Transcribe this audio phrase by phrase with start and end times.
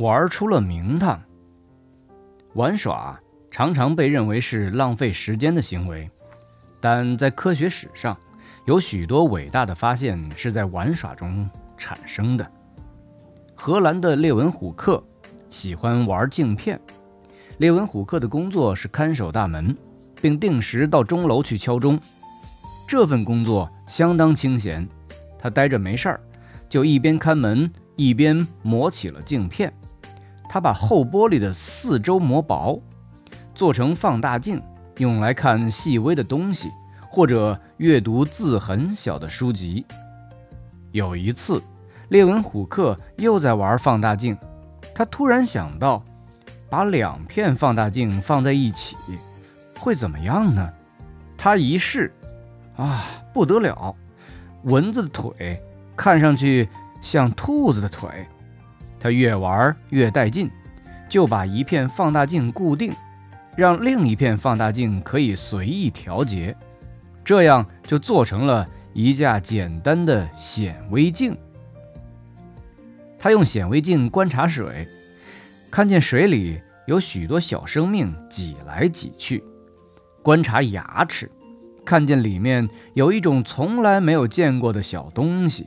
[0.00, 1.20] 玩出了名堂。
[2.54, 3.20] 玩耍
[3.50, 6.08] 常常被认为是浪费时间的行为，
[6.80, 8.16] 但在科学史上，
[8.64, 12.50] 有许多伟大的发现是在玩耍中产生的。
[13.54, 15.04] 荷兰的列文虎克
[15.50, 16.80] 喜欢玩镜片。
[17.58, 19.76] 列文虎克的工作是看守大门，
[20.22, 22.00] 并定时到钟楼去敲钟。
[22.88, 24.88] 这份工作相当清闲，
[25.38, 26.20] 他呆着没事儿，
[26.70, 29.70] 就一边看门一边磨起了镜片。
[30.52, 32.82] 他把厚玻璃的四周磨薄，
[33.54, 34.60] 做成放大镜，
[34.98, 36.68] 用来看细微的东西
[37.08, 39.86] 或者阅读字很小的书籍。
[40.90, 41.62] 有一次，
[42.08, 44.36] 列文虎克又在玩放大镜，
[44.92, 46.02] 他突然想到，
[46.68, 48.96] 把两片放大镜放在一起，
[49.78, 50.68] 会怎么样呢？
[51.38, 52.12] 他一试，
[52.74, 53.94] 啊，不得了！
[54.64, 55.62] 蚊子的腿
[55.96, 56.68] 看上去
[57.00, 58.26] 像兔子的腿。
[59.00, 60.50] 他越玩越带劲，
[61.08, 62.92] 就把一片放大镜固定，
[63.56, 66.54] 让另一片放大镜可以随意调节，
[67.24, 71.34] 这样就做成了一架简单的显微镜。
[73.18, 74.86] 他用显微镜观察水，
[75.70, 79.42] 看见水里有许多小生命挤来挤去；
[80.22, 81.30] 观察牙齿，
[81.86, 85.66] 看见里面有一种从来没有见过的小东西。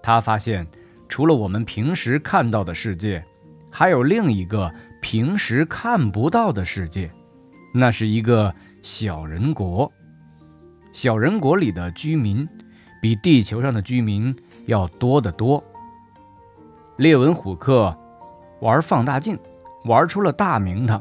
[0.00, 0.64] 他发现。
[1.08, 3.24] 除了我们平时看到的世界，
[3.70, 7.10] 还有另一个平时看不到的世界，
[7.72, 9.90] 那是一个小人国。
[10.92, 12.48] 小人国里的居民
[13.00, 14.34] 比地球上的居民
[14.66, 15.62] 要多得多。
[16.96, 17.96] 列文虎克
[18.60, 19.38] 玩放大镜，
[19.84, 21.00] 玩出了大名堂。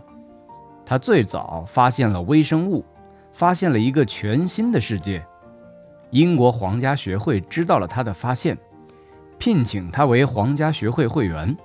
[0.86, 2.86] 他最早发现了微生物，
[3.33, 5.25] 发现了一个全新的世界。
[6.11, 8.58] 英国皇家学会知道了他的发现。
[9.39, 11.55] 聘请他为皇家学会会员，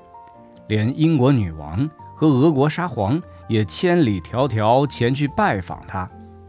[0.69, 6.09] 连英国女王和俄国沙皇也千里迢迢前去拜访他，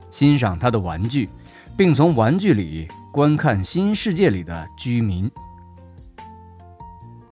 [0.09, 1.29] 欣赏他的玩具，
[1.78, 5.29] 并从玩具里观看新世界里的居民。